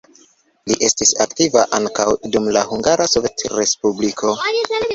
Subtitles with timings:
[0.71, 2.07] Li estis aktiva ankaŭ
[2.37, 4.37] dum la Hungara Sovetrespubliko.